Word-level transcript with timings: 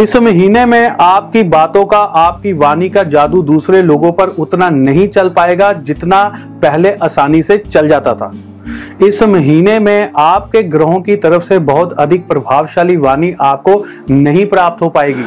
इस 0.00 0.14
महीने 0.16 0.64
में 0.66 0.96
आपकी 1.00 1.42
बातों 1.42 1.84
का, 1.86 1.98
आपकी 1.98 2.52
वाणी 2.52 2.88
का 2.88 3.02
जादू 3.02 3.42
दूसरे 3.42 3.82
लोगों 3.82 4.10
पर 4.12 4.28
उतना 4.28 4.70
नहीं 4.70 5.06
चल 5.08 5.28
पाएगा 5.28 5.72
जितना 5.72 6.22
पहले 6.62 6.92
आसानी 6.94 7.42
से 7.42 7.58
चल 7.58 7.88
जाता 7.88 8.14
था। 8.14 8.32
इस 9.02 9.22
महीने 9.22 9.78
में 9.78 10.10
आपके 10.16 10.62
ग्रहों 10.62 11.00
की 11.00 11.16
तरफ़ 11.16 11.42
से 11.42 11.58
बहुत 11.60 11.92
अधिक 11.92 12.26
प्रभावशाली 12.28 12.96
वाणी 12.96 13.34
आपको 13.40 13.84
नहीं 14.10 14.46
प्राप्त 14.46 14.82
हो 14.82 14.88
पाएगी। 14.88 15.24